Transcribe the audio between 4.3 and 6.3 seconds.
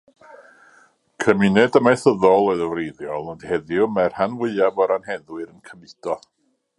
fwyaf o'r anheddwyr yn cymudo.